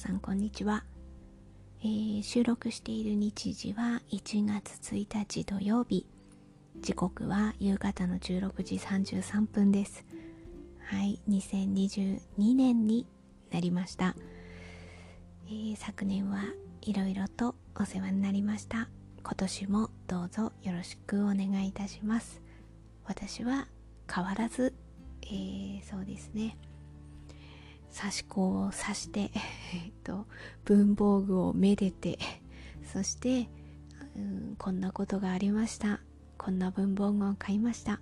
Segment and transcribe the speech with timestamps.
[0.00, 0.82] さんこんにちは、
[1.82, 6.06] えー、収録している日時は1月1日土曜日。
[6.80, 10.06] 時刻は夕方の16時33分です。
[10.86, 12.20] はい2022
[12.56, 13.06] 年に
[13.52, 14.16] なりました、
[15.48, 16.44] えー、昨年は
[16.80, 18.88] いろいろとお世話になりました。
[19.22, 22.40] 今年もどうぞよろしくお願いいたします。
[23.04, 23.68] 私は
[24.10, 24.72] 変わらず、
[25.24, 26.56] えー、そうですね。
[27.96, 29.30] 刺し子を刺して、
[29.74, 30.26] えっと、
[30.64, 32.18] 文房具をめでて
[32.92, 33.48] そして、
[34.16, 36.00] うん、こんなことがありました。
[36.36, 38.00] こんな文房具を買いました。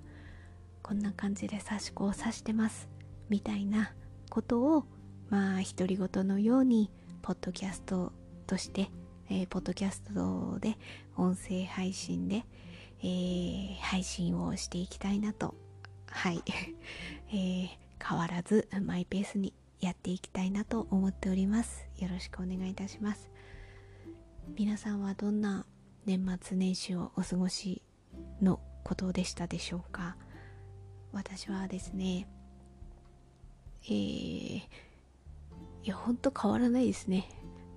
[0.83, 2.89] こんな感じで刺し子を刺してます。
[3.29, 3.93] みたいな
[4.31, 4.87] ことを
[5.29, 8.13] まあ独り言のようにポッドキャスト
[8.47, 8.91] として、
[9.29, 10.79] えー、ポッドキャストで
[11.17, 12.47] 音声配信で、
[13.01, 15.55] えー、配信をしていきたいなと。
[16.07, 16.43] はい、
[17.29, 17.69] えー、
[18.03, 21.87] 変わらずマイペースにやっていきたいなと思っております。
[21.99, 23.31] よろしくお願いいたします。
[24.57, 25.67] 皆さんはどんな
[26.07, 27.83] 年末年始をお過ごし
[28.41, 30.17] のことでしたでしょうか？
[31.13, 32.29] 私はですね
[33.85, 33.95] えー、
[34.59, 34.63] い
[35.85, 37.29] やほんと変わらないですね。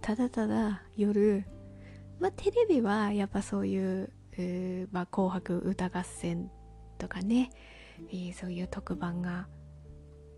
[0.01, 1.45] ただただ夜
[2.19, 6.49] まあテレビはやっぱそういう、えー、まあ、紅白歌合戦
[6.97, 7.51] とかね、
[8.09, 9.47] えー、そういう特番が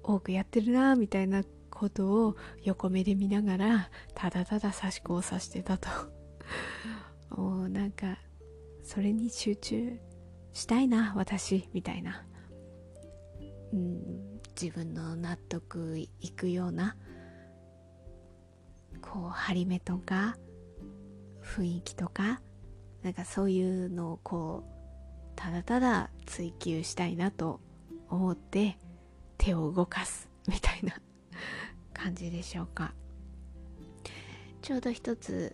[0.03, 5.89] 多くやってるなみたいなことを横目で見ながらただただ刺し子を刺してたと。
[7.35, 8.19] もうなんか
[8.83, 9.99] それに集中
[10.51, 12.25] したいな私みたいな、
[13.71, 16.95] うん、自分の納得いくような
[19.01, 20.37] こう張り目とか
[21.41, 22.41] 雰囲気とか
[23.01, 24.73] なんかそういうのをこう
[25.35, 27.59] ただただ追求したいなと
[28.09, 28.77] 思って
[29.43, 30.93] 手を動かすみたいな
[31.93, 32.93] 感じでしょうか。
[34.61, 35.53] ちょうど一つ、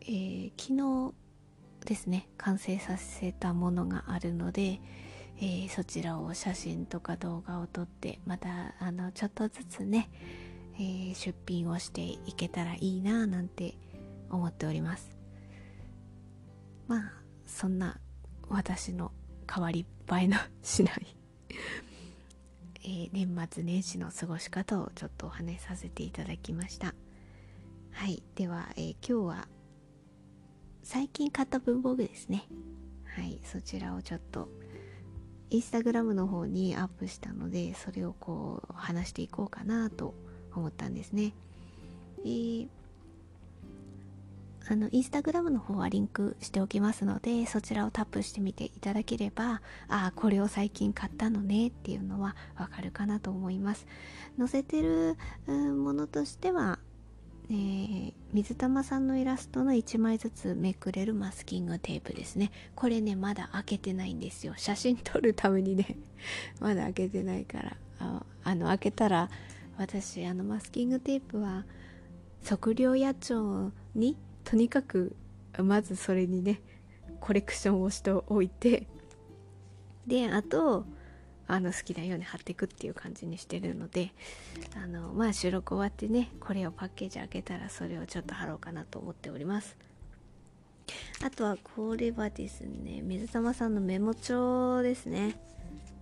[0.00, 1.14] えー、昨日
[1.86, 4.80] ですね完成させたものがあるので、
[5.38, 10.10] えー、そちらを写真とか動画を撮ってまたあのちょっとずつね、
[10.74, 13.76] えー、出品をしていけたらいいななんて
[14.30, 15.16] 思っております。
[16.88, 17.12] まあ
[17.46, 18.00] そんな
[18.48, 19.12] 私の
[19.48, 21.16] 変わり映えのしない
[22.82, 26.94] えー、年末年始の過ごし方をちょっとお話しさせていただきました。
[27.92, 28.22] はい。
[28.34, 29.48] では、えー、今日は
[30.82, 32.46] 最近買った文房具ですね。
[33.16, 33.40] はい。
[33.44, 34.48] そちらをちょっと
[35.50, 40.14] インスタグラムの方にアップしたのでそれをこう話していこうかなと
[40.54, 41.34] 思ったんですね、
[42.24, 42.68] えー、
[44.68, 53.86] あのインスタグラムの方はリンクしておきますのでそちらをタップしてみていただければああこれを最近買ったのねっていうのはわかるかなと思います。
[54.38, 55.16] 載せてる、
[55.46, 56.78] ものとしては
[57.52, 62.52] えー、水玉さんのイラストの1枚ずつめくれるマスキングテープですね。
[62.76, 64.54] これねまだ開けてないんですよ。
[64.56, 65.96] 写真撮るためにね
[66.60, 67.76] まだ開けてないから。
[67.98, 69.28] ああの開けたら
[69.76, 71.64] 私あのマスキングテープは
[72.44, 75.14] 測量野鳥にとにかく
[75.58, 76.60] まずそれにね
[77.20, 78.86] コレクションをしておいて
[80.06, 80.84] であと
[81.46, 84.12] あの好きなように貼っていくっていう感じにしてるので
[84.80, 89.76] あのまあ収録終わってねこれをパッケージ開けたらそれをちょっと貼ろうかなと思っております。
[91.24, 95.36] あとはこれはですね水玉さんのメモ帳ですね。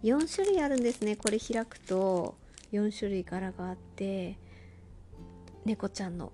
[0.03, 2.37] 4種類あるんですねこれ開くと。
[2.73, 4.37] 4種類柄があって
[5.65, 6.33] 猫ちゃんの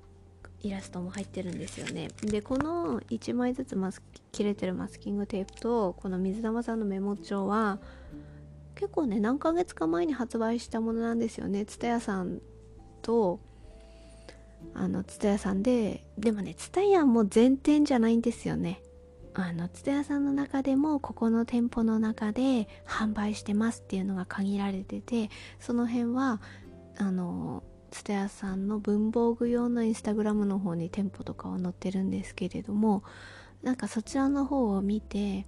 [0.65, 2.09] イラストも入ってるんですよね。
[2.23, 4.03] でこの1枚ずつマス
[4.33, 7.79] 切れてるマスキングテープとこの水玉さんのメモ帳は
[8.75, 11.65] 結構ね何ヶ月か前に発売したものなんですよね。
[11.67, 12.41] 蔦屋さん
[13.03, 13.41] と
[14.73, 18.83] あの蔦屋さんででもね蔦屋も全店じゃないんですよね。
[19.35, 25.29] あの蔦屋さんの中でもここの店舗の中で販売してますっていうのが限られてて
[25.59, 26.41] その辺は
[26.97, 27.65] あの
[27.95, 33.05] 蔦屋さんの文房具用のインスタグラムの方に店舗とかは載ってるんですけれども
[33.63, 35.47] なんかそちらの方を見て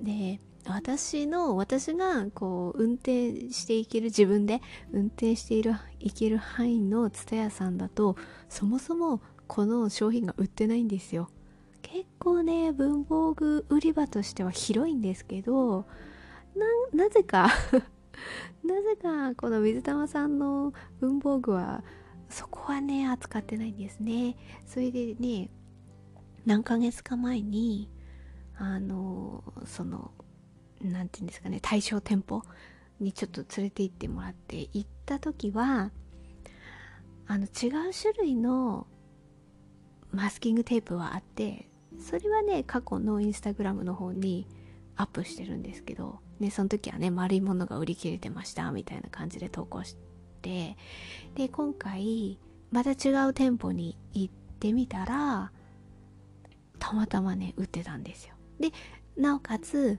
[0.00, 4.62] で私の私がこう運転していける自分で
[4.92, 8.16] 運転しているいける範囲の蔦屋さんだと
[8.48, 11.28] そもそもこの商品が売ってないんですよ。
[11.82, 15.86] 結構ね文房具売り場としては広いんですけど
[16.92, 17.48] なぜか
[18.64, 21.84] なぜかこの水玉さんの文房具は
[22.28, 24.36] そこはね扱ってないんですね。
[24.66, 25.50] それでね
[26.44, 27.90] 何ヶ月か前に
[28.56, 30.12] あのその
[30.80, 32.42] 何て言うんですかね対象店舗
[33.00, 35.90] にちょっと連れて行ってもらって行った時は
[37.26, 38.86] あの違う種類の
[40.12, 41.68] マスキングテープはあって
[41.98, 44.46] それはね過去のインスタグラムの方に
[44.96, 49.96] アップしてるんですけど、ね、その時はね丸いものが売り切れてましたみたいな感じで投稿し
[50.42, 50.76] て
[51.34, 52.38] で今回
[52.70, 55.52] また違う店舗に行ってみたら
[56.78, 58.34] たまたまね売ってたんですよ。
[58.60, 58.70] で
[59.16, 59.98] なおかつ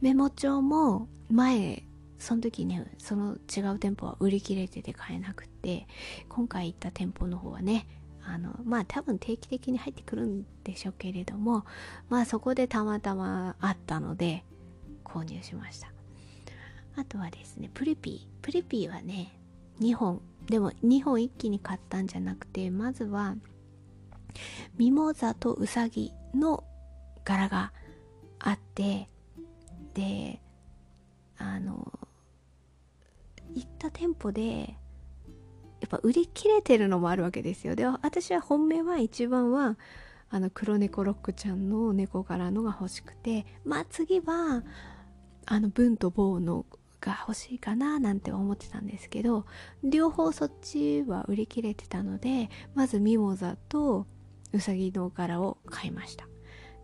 [0.00, 1.84] メモ帳も前
[2.18, 5.86] その時ねその違う店舗は売り切れてて買えなくって
[6.28, 7.86] 今回行った店舗の方はね
[8.24, 11.64] あのまあ多分定期的に入ってくるんでしょうけれども
[12.08, 14.44] まあそこでたまたまあったので
[15.08, 15.92] 購入しました。
[16.96, 18.44] あとはですねプレピー。
[18.44, 19.38] プレピーはね
[19.80, 20.20] 2本。
[20.46, 23.36] でも2本一気に買ったんじゃなくてまずは
[24.76, 26.64] ミモザとウサギの
[27.24, 27.72] 柄が
[28.38, 29.08] あって
[29.94, 30.40] で
[31.36, 31.92] あの
[33.54, 34.74] 行った店舗で
[35.80, 37.76] やっぱ売り切れてるのもあるわけですよ。
[37.76, 39.76] で私は本命は一番は
[40.30, 44.62] あの黒猫ロックちゃんの猫柄のが欲しくてまあ次は
[45.50, 46.66] あの文と棒の
[47.00, 49.46] が欲しいかななんて思ってたんですけど
[49.82, 54.06] 両方そっちは売り切れてたのでまずミモザと
[54.52, 56.26] ウサギの柄を買いました。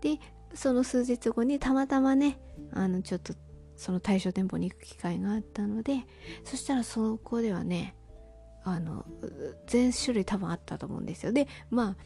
[0.01, 0.19] で
[0.55, 2.39] その数日後にたまたまね
[2.73, 3.35] あのちょっと
[3.77, 6.05] その対象店舗に行く機会があったので
[6.45, 7.97] そしたらそこではね
[8.63, 9.05] あの
[9.67, 11.33] 全種類多分あったと思うんですよ。
[11.33, 11.97] でま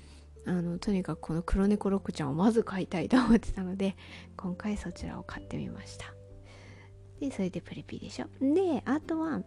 [0.46, 3.96] ああのとにかくこの黒猫ロックちゃんをまず買いたいと思ってたので
[4.36, 6.17] 今回そちらを買ってみました。
[7.20, 9.42] でそれでプレピーでしょであとは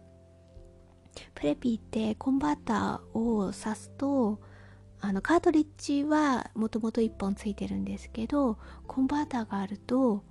[1.34, 4.40] プレピーってコンバーターを挿すと
[5.00, 10.22] あのカートリッジはもともと1本ついてるんですけどコンバーターがあると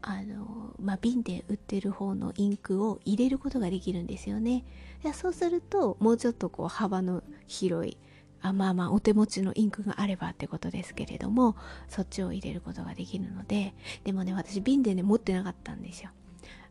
[0.00, 4.64] あの、まあ、瓶で売ってる方のインクを入れることができるんですよね。
[5.12, 7.98] そうするともうちょっとこう幅の広い
[8.40, 11.56] あまあまあお手持ちのインクがあればってことですけれども
[11.88, 16.10] そっちを入れることができるのででもね私瓶でね持ってなかったんですよ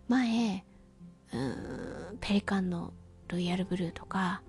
[0.08, 0.64] 前
[1.34, 2.94] うんペリカンの
[3.28, 4.42] ロイヤルブルーとか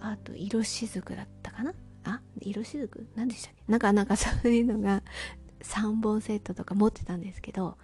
[0.00, 1.74] あと色しずくだったかな？
[2.04, 2.20] あ？
[2.40, 3.06] 色しずく？
[3.14, 3.62] 何でしたっけ？
[3.72, 5.02] なんかなんかそういうのが
[5.62, 7.78] 3本セットとか持ってたんですけど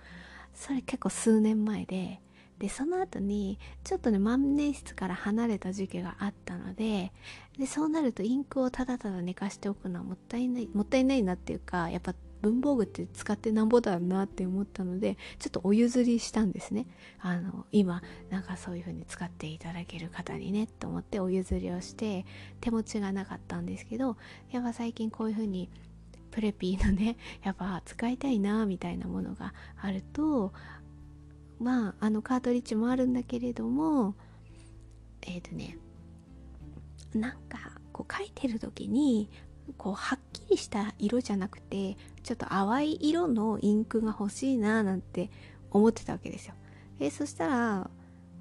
[0.55, 2.21] それ結構数年前で
[2.59, 7.11] でその後にちょっとね万年筆から離れた時期があったので
[7.59, 16.87] でそうなるとインクをただただ寝かしておくのはもったいないもったいないなっていうかやっぱ文房具って使ってなんぼだなって思ったのでちょっとお譲りしたんですね。
[17.21, 22.25] あの今なんかそういう風に使っていただける方にねと思ってお譲りをして
[22.61, 24.17] 手持ちがなかったんですけど
[24.51, 25.69] やっぱ最近こういう風に
[26.31, 30.53] プレピーのね やっぱ使いたいなみたいなものがあると
[31.59, 34.15] まああのカートリッジもあるんだけれども
[35.23, 35.77] えっ、ー、とね
[37.15, 39.29] なんかこう書いてる時に
[39.77, 45.31] こうはっきりした色じゃなくてちょっと淡い色のインクが欲しいななんて
[45.71, 46.55] 思ってたわけですよ。
[46.99, 47.91] えそしたら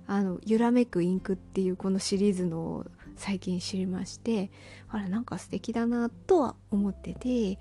[0.08, 2.86] あの揺らめくインクっていうこのシリーズの
[3.16, 4.50] 最近知りまして
[4.90, 7.60] あらなんか素敵だなとは思ってて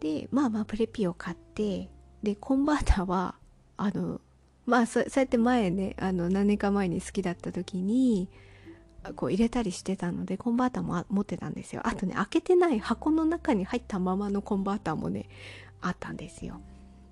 [0.00, 1.88] でまあまあプレピを買って
[2.22, 3.36] でコンバーターは
[3.76, 4.20] あの
[4.66, 8.28] まあそうやって前ねあの何年か前に好きだった時に
[9.16, 11.82] こう入れたりしてたのでコンバーターも持ってたんですよ。
[11.84, 15.28] あとね開けてない箱の中に入ったままのコンバーターもね
[15.80, 16.60] あったんですよ。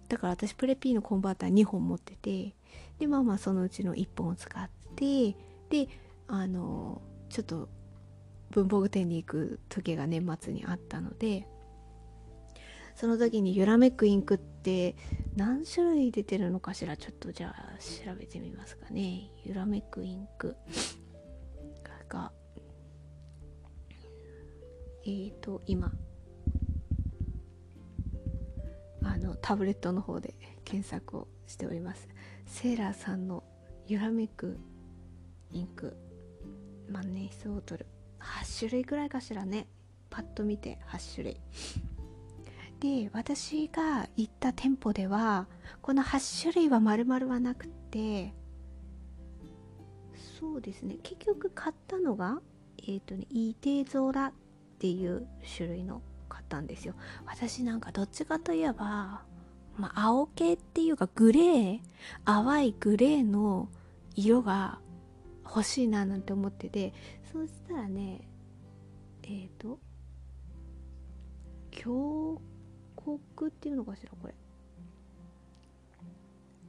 [0.09, 2.55] だから私プレピーのコンバーター2本持ってて
[2.99, 5.37] でまあまあそのうちの1本を使って
[5.69, 5.89] で
[6.29, 7.69] あのちょっと
[8.51, 11.47] 文房具店に行く時が年末にあったので
[12.97, 14.95] その時にユラメックインクって
[15.37, 16.97] 何種類出てるのかしら？
[16.97, 19.31] ちょっとじゃあ調べてみますかね。
[19.45, 20.57] ユラメックインク。
[22.11, 22.33] が
[25.07, 25.91] えーと今
[29.03, 32.09] あのタブレットの方で検索をしております。
[32.47, 33.43] セーラーさんの
[33.87, 34.59] ユラメック
[35.53, 35.97] インク
[36.89, 37.87] 万年筆を取る
[38.21, 39.67] 8種類ぐらいかしらね。
[40.11, 41.41] パッと見て8種類。
[42.81, 45.49] で私が行った店舗では
[45.83, 48.33] この8種類は丸々はなくて
[50.41, 50.97] そうですね。
[51.03, 52.41] 結局買ったのが
[52.79, 54.33] えっ、ー、とねイテゾラっ
[54.79, 56.95] ていう種類の買ったんですよ。
[57.27, 59.23] 私なんかどっちかといえば
[59.81, 61.81] まあ、青系っていうかグレー
[62.27, 63.69] 淡いグレーの
[64.15, 64.79] 色が
[65.45, 66.93] 欲しいななんて思ってて
[67.33, 68.21] そうしたらね
[69.23, 69.79] えっ、ー、と
[71.71, 72.41] 京
[72.97, 74.35] 国っていうのかしらこれ。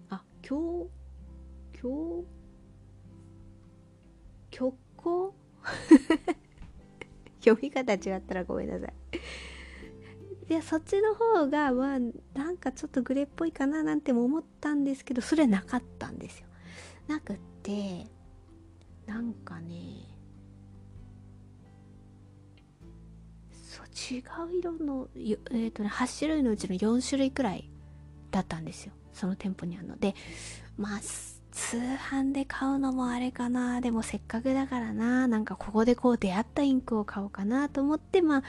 [0.10, 0.88] あ京
[1.74, 2.24] 京
[4.52, 5.34] 虚構
[7.44, 8.94] 読み方違ったらごめんなさい。
[10.48, 12.00] でそっちの方がまあ
[12.38, 16.48] なんかちょっとグレーっぽいかななんても思ったんですけどそれなかったんですよ。
[17.08, 18.06] なくって
[19.06, 20.08] なんかね
[23.52, 24.20] そう違
[24.54, 27.70] う色のえ、ー、とね8種類のうちの4種類くらい
[28.30, 28.94] だったんですよ。
[29.14, 29.98] その店舗にあるの。
[29.98, 30.16] で
[30.78, 31.00] まあ
[31.52, 33.82] 通販で買うのもあれかな。
[33.82, 35.28] でもせっかくだからな。
[35.28, 38.44] なんかここでこう出会ったインクを買おうかなと思ってまあ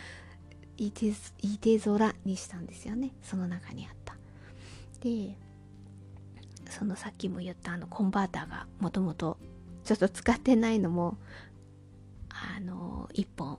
[0.76, 3.10] いていて空にしたんですよね。
[3.22, 4.16] その中にあった。
[5.00, 5.36] で
[6.70, 9.36] そのさっきも言ったあのコンバーターがもともと
[9.84, 11.18] ちょっと使ってないのも
[12.30, 13.58] あの1本。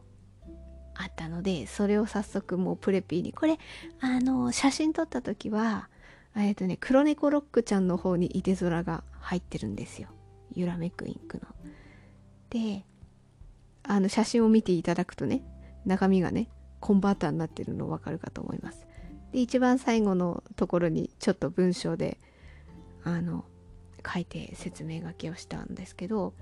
[0.96, 3.34] あったのでそれを早速もうプレピーに。
[3.34, 3.58] これ
[4.00, 5.90] あの写真撮った時は
[6.36, 10.10] えっとね黒猫ロックちゃんの方にいて空が入ってるんですよ。
[10.54, 11.44] ユラメクインクの。
[12.50, 12.86] で
[13.84, 15.44] あの写真を見ていただくとね
[15.86, 16.50] 中身がね
[16.80, 18.86] コンバーターになってるの分かるかと思います。
[19.32, 22.20] で一番最後のところにちょっと文章で
[23.04, 23.46] あの
[24.06, 26.34] 書いて説明書きをしたんですけど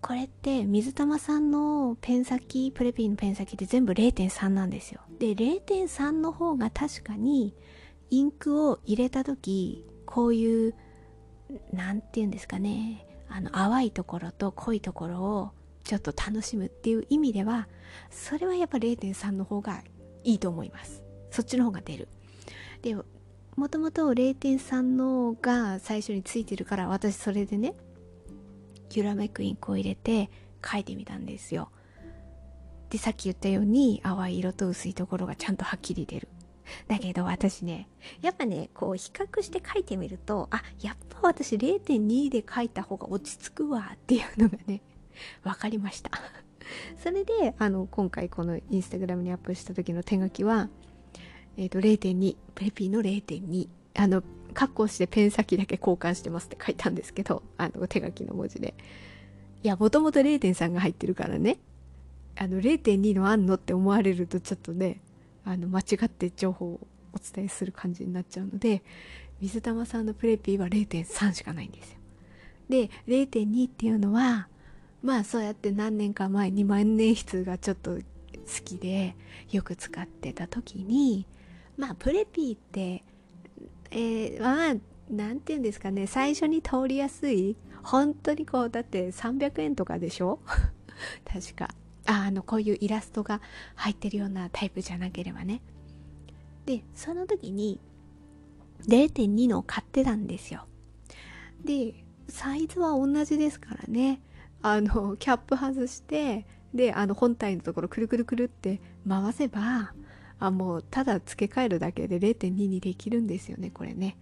[0.00, 5.00] これって水玉さんのペン先プレピーのペン先って全部0.3なんですよ。
[5.18, 7.54] で0.3の方が確かに
[8.10, 10.74] インクを入れた時こういう
[11.72, 13.06] 何て言うんですかね。
[13.28, 15.50] あの淡いところと濃いところを
[15.84, 17.68] ちょっと楽しむっていう意味では
[18.10, 19.82] それはやっぱ0.3の方が
[20.24, 21.02] いいと思います。
[21.30, 22.08] そっちの方が出る。
[22.82, 22.96] で
[23.56, 27.74] もともと0.3のが最初についてるから私それでね
[28.92, 30.30] ユラメックインクを入れて
[30.64, 31.70] 書いてみたんですよ。
[32.90, 36.28] でさっき言ったように淡い色と薄いところがちゃんとはっきり出る。
[36.88, 37.88] だけど私ね、
[38.20, 44.82] やっぱね、こう比較して書いてみると、あ、やっぱ私0.2で書いた方が落ち着くわっていうのがね、
[45.42, 46.10] 分かりました。
[47.02, 50.68] それで、あの、今回このインスタグラムにアップした時の手書きは、
[51.56, 54.22] えっ、ー、と、0.2、プレピーの0.2、あの、
[54.54, 58.74] 括弧してペン先だけ交換してますって書いたんですけど、あの、手書きの文字で。
[59.62, 61.58] いや、もともと0.3が入ってるからね、
[62.36, 65.00] あの、0.2のあんのって思われるとちょっとね、
[65.44, 66.80] あの間違って情報を
[67.12, 68.82] お伝えする感じになっちゃうので
[69.40, 71.98] 水玉さんのプレピーは0.3しかないんですよ。
[72.68, 74.48] で0.2っていうのは
[75.02, 78.00] まあそうやって何年か前に万年筆がちょっと好
[78.64, 79.16] きで
[79.50, 81.26] よく使ってた時に
[81.76, 83.02] まあプレピーって
[83.90, 84.74] えー、まあ
[85.10, 90.38] 何て言うんですかね最初に通りやすい本当にこうだって300円とかでしょ？
[91.24, 91.68] 確か。
[92.06, 93.40] ああのこういうイラストが
[93.74, 95.60] 入ってるようなタイプじゃなければね。
[96.66, 97.80] でその時に
[98.86, 100.66] 0.2の買ってたんですよ。
[101.64, 101.94] で
[102.28, 104.20] サイズは同じですからね。
[104.62, 109.92] あのキャップ外してであの本体のところくるくるくるって回せば
[110.38, 114.16] あもうただ付け替えるだけで0.2にできるんですよねこれね。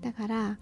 [0.00, 0.58] だから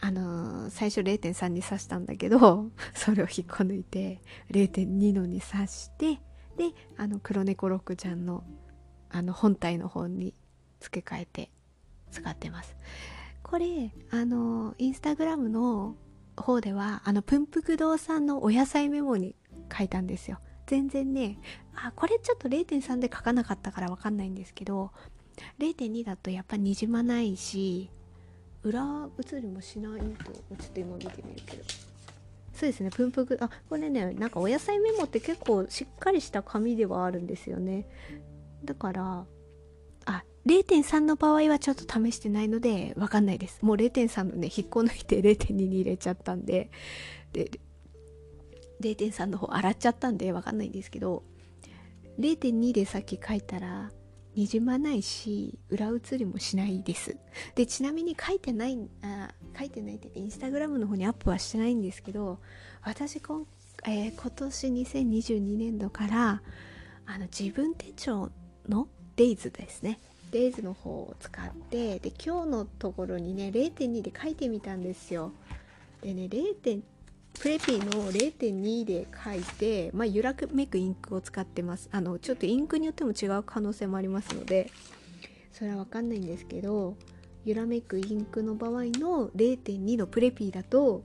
[0.00, 6.20] あのー、最初0.3に刺したんだけど それを引っこ抜いて0.2のに刺して
[6.56, 8.44] であの黒猫ロックちゃんの
[9.10, 10.34] あの本体の方に
[10.78, 11.50] 付け替えて
[12.10, 12.76] 使ってます。
[13.42, 15.96] これあのインスタグラムの
[16.36, 19.34] 方ではあのプンプク堂さんのお野菜メモに
[19.76, 20.38] 書いたんですよ。
[20.66, 21.40] 全然ね
[21.74, 24.92] あこれちょっと0.3で書かなかったからわかんないんですけど
[25.58, 27.90] 0.2だとやっぱにじまないし
[28.62, 31.64] 裏写りもしないとちょっと今見てみるけど。
[32.52, 37.86] そうですねプンプンあこれねなんかお野菜メモって結構しっかりした紙ではあるんですよね。
[38.64, 39.24] だから
[40.04, 43.62] あ0.3の場合はちょっと試してないのでわかんないです。
[43.62, 46.70] もう0.3のね引っこ抜いて0.2に入れちゃったんで。
[47.32, 47.50] で
[48.80, 51.22] 0.3の方洗っちゃったんでわかんないんですけど
[52.18, 53.90] 0.2でさっき書いたら
[54.34, 57.16] にじまないし裏写りもしないです。
[57.54, 62.38] でちなみに書いてないあ書いてないってインスタグラムの方にアップはしてないんですけど
[62.82, 63.46] 私こん、
[63.86, 66.42] えー、今年2022年度から
[67.06, 68.30] あの自分手帳
[68.68, 69.98] のデイズですね。
[70.30, 75.32] デイズの方を使ってで今日のところにね0.2で書いてみたんですよ。
[76.02, 76.82] でね0.2
[77.38, 81.88] プレピーの0.2で書いて、まあ、揺らめくインクを使ってます。
[81.92, 84.70] あのちょっとインクによっても違う可能性もありますので
[85.52, 86.96] それは分かんないんですけど
[87.44, 91.02] 揺らめくインクの場合の0.2のプレピーだと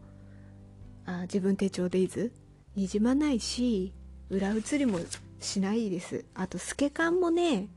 [1.05, 2.33] あ自分手帳デイズ
[2.75, 3.93] にじまないし
[4.29, 4.99] 裏写りも
[5.39, 6.25] しないです。
[6.33, 7.67] あと透け感もね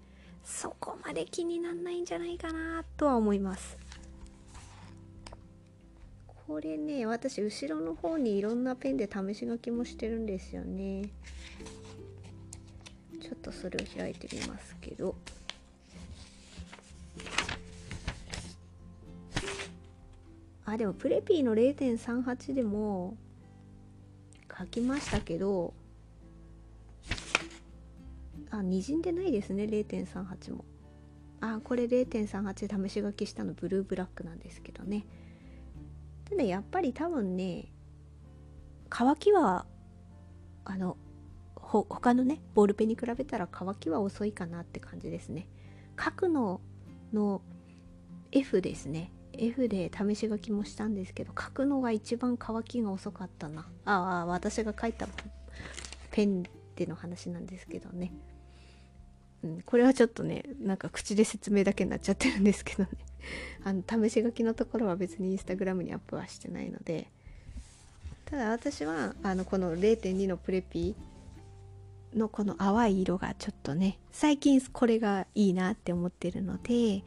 [0.43, 3.77] そこまで気になんないんじゃないかなとは思います。
[6.49, 11.03] これね私後ろの方にいろんなペンで試し書きもしてるんですよね。
[13.21, 15.15] ちょっとそれを開いてみますけど。
[20.65, 23.17] あでもプレピーの0.38でも
[24.59, 25.73] 書きましたけど
[28.51, 30.65] あにじんでないですね0.38も。
[31.41, 35.05] あこれ0.38試し書きしたのブルーブラックなんですけどね。
[36.31, 37.73] でねやっぱり多分ね
[38.89, 39.67] 乾きは
[40.65, 40.97] あの
[41.57, 45.49] ほ他のねボールペンに比べたら乾きは遅いかなって感じですね。
[46.03, 46.61] 書くの
[47.13, 47.43] の
[48.33, 49.13] F ですね。
[49.33, 53.69] F で試し書きもしたんですけど書くのが一番乾きが遅かったな。
[53.85, 55.07] ああ私が書いた
[56.11, 56.45] ペン
[56.75, 58.13] での話なんですけどね、
[59.45, 62.91] うん、これはちょっとねなんか口で説明だけになっちゃってるんですけどね。
[63.65, 67.11] あの試し書きのところは別にインスタグラムにアップはしてないので。
[68.25, 77.03] ただ私はあのこの0.2のプレピーのこの淡い色がちょっとね最近これがいいなって思ってるので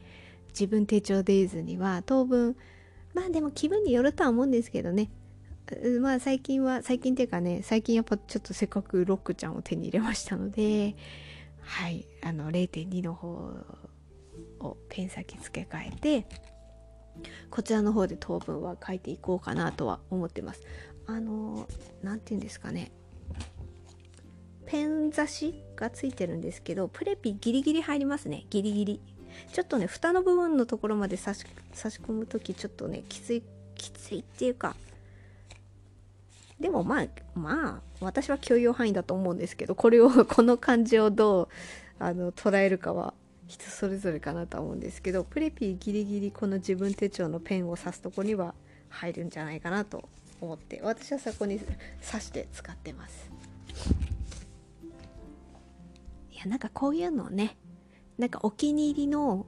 [0.48, 2.56] 自分手帳デイズには当分
[3.14, 5.10] まあでも気分によるとは思うんですけどね。
[6.00, 10.96] まあ最近は最近っていうかね最近やっぱちょっとせっかくロックちゃんを手に入れましたので
[11.62, 12.06] はい。
[12.22, 13.28] あの0.2の方
[14.60, 16.26] をペン先付け替えて
[17.50, 20.62] こちらの方で当分は書いていこうかなとは思ってます。
[21.06, 21.68] あの
[22.02, 22.92] 何て言うんですかね。
[24.66, 28.46] ペン差しがついてるんですけどプレピギリギリ入りますね。
[28.50, 29.00] ギリギリ。
[29.52, 33.42] ちょっとね蓋の部分のところまで差し差し込む時ちょっとねきつい
[33.74, 34.76] きついっていうか
[36.62, 41.48] でもまあまあ私は許容範囲だと思うんですけどこれを この感じをどう
[41.98, 43.12] あの捉えるかは
[43.46, 48.54] 人それぞれかなと思うんですけどプレピーギリギリこの自分手帳のペンを刺すとこには
[48.88, 50.08] 入るんじゃないかなと
[50.40, 51.74] 思って私はそこに刺
[52.20, 53.30] して使ってます。
[56.30, 57.56] いやなんかこういうのね
[58.18, 59.46] なんかお気に入りの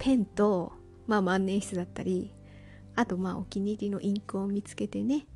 [0.00, 0.72] ペンと、
[1.06, 2.32] まあ万年筆だったり、
[2.96, 5.26] あとまあお気に入りのインクを見つけてね、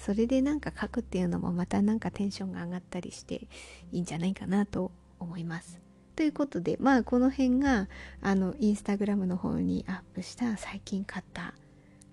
[0.00, 3.48] それでなんか書くっていうのもまたなんかテンションが上がったりして
[3.92, 5.80] いいんじゃないかなと思います。
[6.16, 7.88] ということで、まあこの辺が
[8.20, 11.54] あのインスタグラムの方にアップした最近買った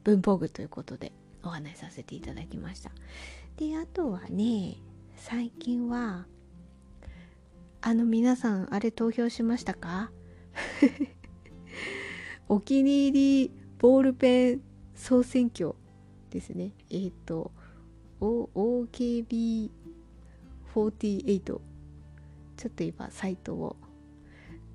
[0.04, 1.12] 文房具ということで
[1.43, 2.91] お話しさせていただきました。
[3.58, 4.78] で、あとはね、
[5.15, 6.26] 最近は
[7.82, 10.12] あの皆さんあれ投票しましたか？
[12.50, 14.62] お気に入りボールペン
[14.95, 15.73] 総選挙
[16.30, 17.52] ですねえっ、ー、と
[18.21, 19.69] OKB48
[21.43, 21.62] ちょ
[22.67, 23.75] っと今サイトを。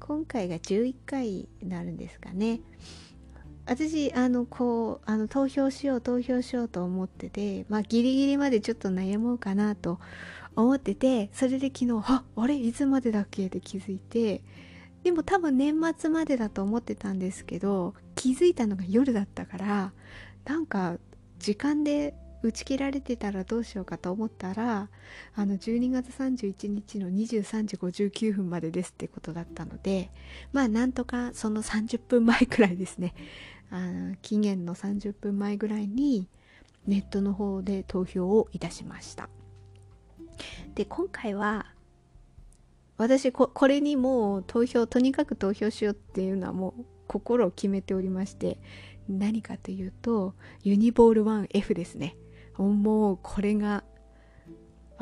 [0.01, 2.61] 今回が11回になるんですかね。
[3.67, 10.01] 私あのこうあの投票しよう投票しようと思っててまあギリギリまでちょっと悩もうかなと
[10.57, 12.57] 思っててそれで昨日ああれ？
[12.57, 13.47] いつまでだっけ？
[13.47, 14.43] って気づいて
[15.05, 19.93] でも多分年末までだと思ってたんですけど気づいたのが夜だったから
[20.45, 20.97] なんか
[21.39, 24.89] 時間で打ち切られてたらどうしようかと思ったら
[25.35, 30.11] あの12月31日の23時59分までですってことだったので
[30.53, 33.15] まあなんとかその30分前くらいですね。
[33.71, 36.29] あの期限の30分前ぐらいに
[36.87, 39.31] ネットの方で投票をいたしました。
[40.75, 41.67] で今回は
[42.99, 48.59] 私これにもう投票とにかく投票しようっていうのはもう心を決めておりまして
[49.09, 52.17] 何かというとユニボール 1F ですね。
[52.69, 53.19] もう。
[53.23, 53.85] これが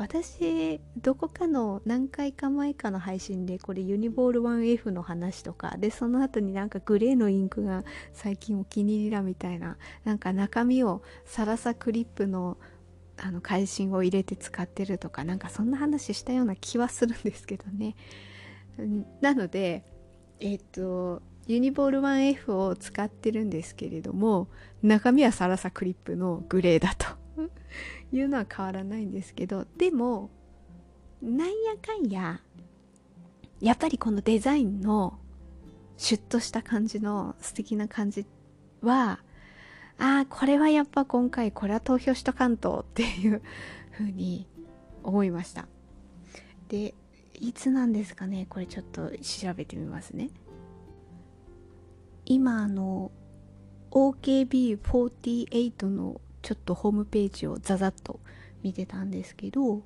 [0.01, 12.57] 私どこかの何回か前かの配信でこれユニボール 1F の話とかでその後になんかグレーのインクが最近お気に入りだみたいななんか中身をサラサクリップの
[13.17, 17.95] あの会心を入れて使ってるとかなんかそんな話したような気はするんですけどね。
[19.21, 19.85] なので
[20.39, 24.47] えっ、とユニボール 1F を使ってるんですけれども
[24.81, 27.20] 中身はサラサクリップのグレーだと。
[28.11, 30.29] いうのは変わらないんですけどでも
[31.21, 32.41] なんやかんや
[33.59, 35.19] やっぱりこのデザインの
[35.97, 38.25] シュッとした感じの素敵な感じ
[38.81, 39.19] は
[39.99, 43.41] ああこれはやっぱ今回これは投票しとかんとっていう
[43.91, 44.47] ふうに
[45.03, 45.67] 思いました。
[46.69, 46.95] で
[47.33, 50.29] いつなんですかねこれちょっと調べてみますね。
[52.25, 53.11] 今あの
[53.91, 58.19] OKB48 のちょっとホームページをザザッと
[58.63, 59.81] 見てたんですけど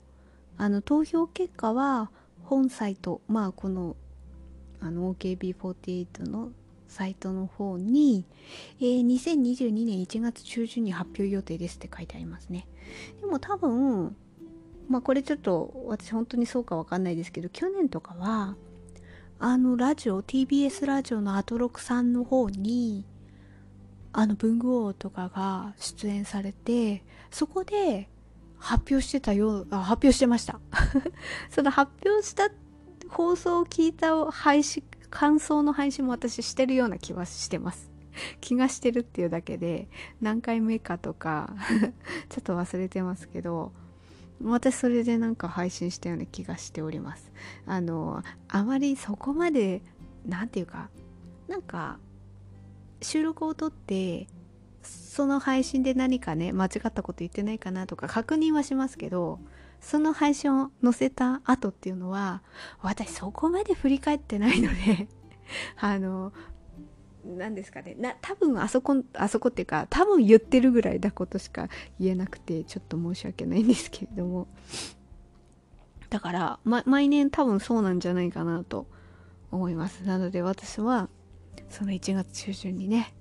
[0.58, 2.10] あの投票結果は
[2.44, 3.96] 本サイトまあこの
[4.80, 6.52] あの OKB48 の
[6.88, 8.26] サイトの方に、
[8.80, 12.68] えー、2022年1月中旬に発表予定ですって書いてありますね。
[13.20, 14.16] でも多分、
[14.88, 18.56] まあこれちょっと私本当にそうかわかんないですけど去年とかは
[19.40, 23.04] あのラジオ TBS ラジオのアトロクさんの方に
[24.18, 28.08] あの文具王とかが出演されてそこで
[28.58, 30.62] 発表してたようあ発表してました。
[31.52, 32.50] その発表した
[33.10, 37.92] 放送を聞いた配信感想の配信も私してるような気はしてます。
[38.40, 39.90] 気がしてるっていうだけで
[40.22, 41.54] 何回目かとか
[42.30, 43.74] ちょっと忘れてますけど
[44.42, 47.34] 私それでなんか配信したような気がしております。
[47.66, 49.82] あのあまりそこまで
[50.26, 50.90] 何て言うか
[51.50, 52.00] なんか
[53.06, 54.28] 収録を撮って
[54.82, 59.40] その配信で何かね間違ったこと言ってないかなとか確認はしますけど
[59.80, 62.42] その配信を載せた後っていうのは
[62.82, 65.08] 私そこまで振り返ってないので
[65.78, 66.34] あの
[67.24, 74.48] 何ですかねな多分あそこあそこっていうか多分言ってるぐらいだことしか言えなくてちょっと申し訳ないんですけれども。
[76.10, 78.88] だから、ま、毎年多分そうなんじゃないかなと
[79.52, 80.04] 思います。
[80.06, 81.10] なので私は
[81.78, 83.14] その1月中旬にね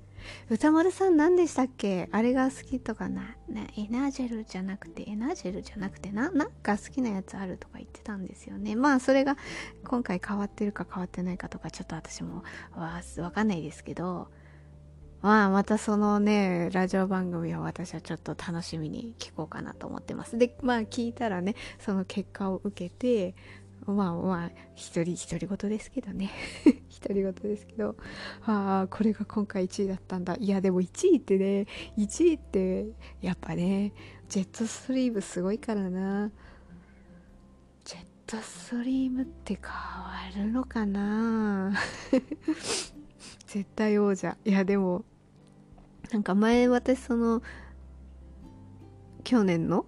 [0.48, 2.08] 歌丸さん何でしたっけ？
[2.10, 8.74] あれが好きとかな、なエナジェルじゃなくて、エナジェルじゃなくてな、なんか好きなやつあるとか言ってたんですよね。
[8.74, 9.36] まあそれが
[9.84, 12.42] 今回変わってるか変わってないかとかちょっと私も
[12.74, 14.28] わかんないですけど、
[15.20, 20.38] まあまたそのね、ラジオ番組を私はちょっと楽しみに聞こうかなと思ってます。
[20.38, 23.34] で、まあ聞いたらね、その結果を受けて、
[23.86, 26.30] まあまあ一人独り言ですけどね。
[27.02, 27.96] 独り言ですけど。
[28.46, 30.36] ああこれが今回1位だったんだ。
[30.38, 31.66] いやでも1位ってね
[31.98, 32.86] 1位って
[33.20, 33.92] やっぱね
[34.28, 36.30] ジェットストリームすごいからな。
[37.84, 41.72] ジェットストリームって変わるのかな？
[43.46, 44.36] 絶対王者。
[44.44, 45.04] いやでも
[46.10, 47.42] なんか前私その
[49.24, 49.86] 去年の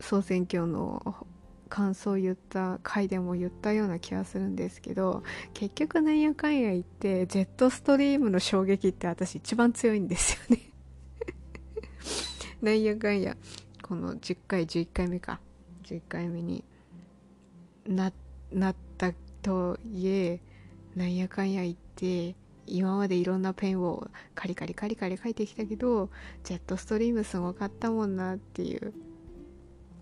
[0.00, 1.26] 総選挙の
[1.74, 10.70] 感想を言った回でも言ったような気がするんですけど結局なんやかんや言ってジェットストリームの衝撃って私一番強いんですよね。
[12.62, 13.36] なんやかんや
[13.82, 15.40] この10回11回目か
[15.82, 16.62] 11回目に
[17.88, 18.12] な
[18.52, 20.40] なったといえ
[20.94, 22.36] なんやかんや言って
[22.68, 24.06] 今までいろんなペンを
[24.36, 26.08] カリカリカリカリ書いてきたけど
[26.44, 28.94] ジェットストリームすごかったもんなっていう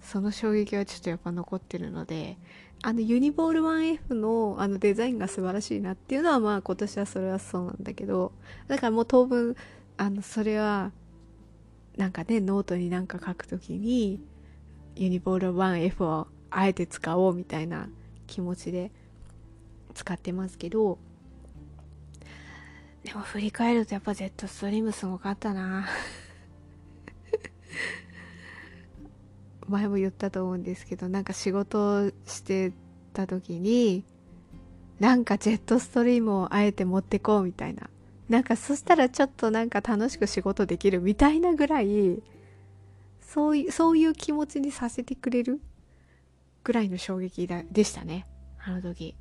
[0.03, 2.37] その衝撃はちょっとやっぱ残ってるので
[2.83, 8.33] あのユニボール 1F のあのデザインが素晴らしいなっていうのはまあ今年はそれはそうなんだけど
[8.67, 9.57] だからもう当分
[9.97, 10.91] あのそれは
[11.97, 14.21] なんかねノートになんか書くときに
[14.97, 17.89] ユニボール 1F をあえて使おうみたいな
[18.27, 18.91] 気持ちで
[19.95, 20.99] 使ってますけど
[23.05, 25.87] でも振り返るとやっぱジェットストリームすごかったな。
[29.69, 32.73] 前も言ったと思うんですけどなんか仕事して
[33.13, 34.05] た時に
[35.01, 37.89] なんかジェットストリームをあえて持ってこうみたいな。
[38.29, 42.23] なんかそしたらちょっとなんか楽しく仕事できるみたいなぐらい
[43.21, 45.61] そういうそういう気持ちにさせてくれる
[46.65, 48.27] ぐらいの衝撃だでしたね。
[48.65, 49.17] あの時。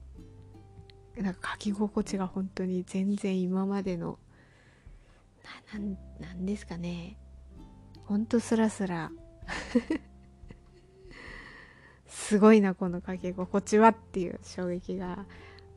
[1.17, 4.17] なんか書き心地が本当に全然今までの
[5.73, 7.17] ななんですかね。
[8.05, 9.11] ほんとスラスラ。
[12.21, 15.25] すごいなこのかけ心地はっていう衝撃が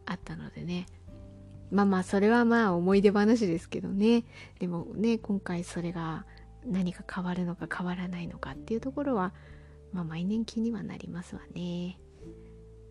[0.06, 0.86] あったのでね。
[1.70, 4.24] まあまあそれはまあ思い出話ですけどね。
[4.60, 6.26] でもね今回それが
[6.64, 9.32] 何か変わるのか変わらないのかっていうところは
[9.92, 11.98] まあ毎年気にはなりますわね。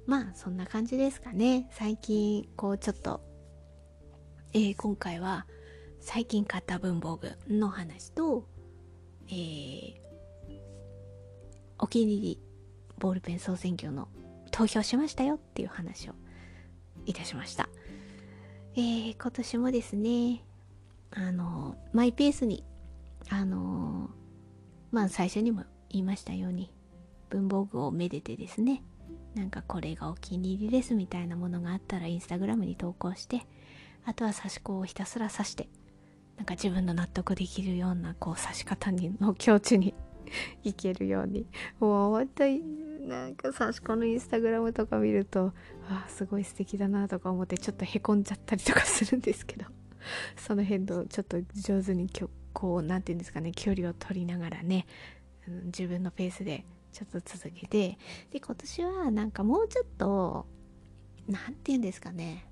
[0.07, 1.69] まあそんな感じですかね。
[1.71, 3.21] 最近こうちょっと
[4.53, 5.47] えー、今回は
[5.99, 8.45] 最近買った文房具の話と
[9.29, 9.95] えー、
[11.79, 12.52] お気に入り
[12.99, 14.08] ボールペン総選挙の
[14.51, 16.13] 投票しましたよっていう話を
[17.06, 17.69] いたしました。
[18.75, 20.43] えー、今年もですね、
[21.12, 22.63] あの、マイペースに、
[23.29, 24.10] あの、
[24.91, 26.71] まあ最初にも言いましたように、
[27.29, 28.84] 文房具をめでてですね、
[29.36, 33.45] なんかこれがお気に入りですみたいなものがあったらインスタグラムに投稿して、
[34.06, 35.67] あとは差し子をひたすら刺して、
[36.38, 39.93] なんか自分の納得できるようなこう刺し方にの境地に
[40.63, 41.45] いけるように
[41.79, 42.62] もう本当に
[43.03, 45.53] なんかさしこのインスタグラムとか見ると
[45.89, 49.65] あすごい素敵だなとか思ってちょっとへこんじゃったりとかするんですけど
[50.37, 52.09] その辺のちょっと上手に
[52.53, 54.85] こう何て言うんですかね距離を取りながらね、
[55.47, 57.97] うん、自分のペースでちょっと続けて
[58.31, 60.45] で今年はなんかもうちょっと
[61.27, 62.47] 何て言うんですかね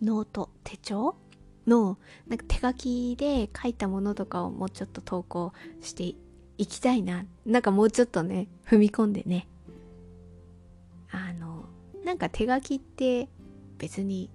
[0.00, 1.16] ノート手帳？
[1.68, 6.04] のなんか手書きで書いたものとかをもうちょっと投稿して
[6.56, 7.24] 行きたいな。
[7.46, 9.48] なんかもうちょっとね踏み込んでね。
[11.10, 11.64] あの
[12.04, 13.28] なんか手書きって
[13.78, 14.30] 別に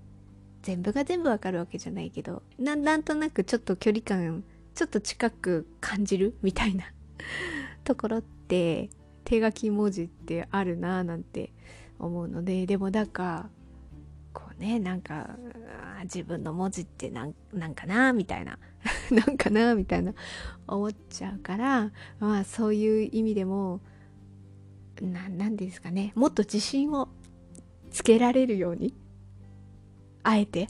[0.64, 4.44] 全部が全部わかるわけじゃないけどなんとなくちょっと距離感
[4.74, 6.86] ちょっと近く感じるみたいな
[7.84, 8.90] ところって
[9.24, 11.52] 手書き文字ってあるなぁなんて
[12.00, 13.50] 思うのででもだか
[14.34, 15.38] こうねなんか
[16.04, 18.58] 自分の文字ってなんなんかなみたいな
[19.12, 20.14] なんかなみたいな
[20.68, 23.82] 思っちゃうからまあそういう意味でも
[25.04, 26.14] 何ですかね。
[26.16, 27.10] もっと自信を
[27.92, 28.94] つけられるように
[30.24, 30.70] あえて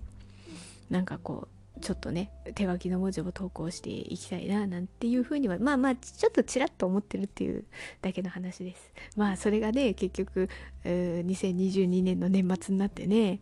[0.90, 7.66] なんかこうちょっとね手書きの文字を投稿していきたいななんていうふうにはまあまあちょっとちらっと思ってるっていう
[8.02, 8.94] だけの話です。
[9.16, 10.50] まあそれがね結局
[10.84, 13.40] 2022年の年末になってね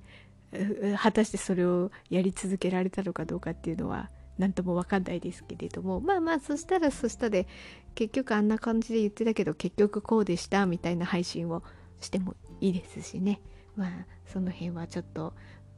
[0.97, 4.09] 果たしてそれをやり続けられたのかどうかっていうのは
[4.41, 7.47] 何とも分かんないですけれどもまあまあそしたらそしたで
[7.93, 11.61] 結局あんな感じで言ってたけど結局こうでしたみたいな配信を
[11.99, 13.39] してもいいですしね。
[13.75, 13.89] まあ
[14.25, 15.33] その辺はちょっと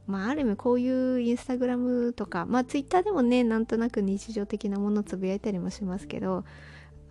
[0.06, 6.44] まあある意味こういうインスタグラムとかまあツイッターでもねなんとなく日常的なものつぶやいたりもしますけど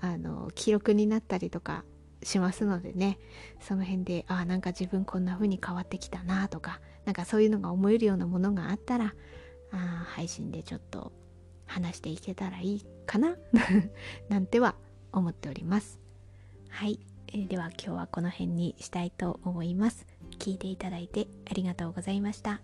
[0.02, 1.84] あの記録になったりとか
[2.24, 3.20] しますのでね
[3.62, 9.14] その辺であなんか自分こんな風に変わってきたなとかなんかそういうのが思えるようなものがあったら
[9.72, 11.12] あ配信でちょっと
[11.66, 13.36] 話していけたらいいかな
[14.30, 14.76] なんては
[15.12, 16.00] 思っております。
[16.70, 20.06] はい、えー、では今日はこの辺にしたいと思います。
[20.40, 22.62] 聞いていただいてありがとうございました。